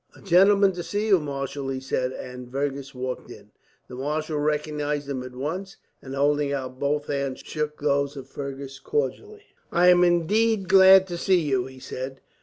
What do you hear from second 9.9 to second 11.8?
indeed glad to see you," he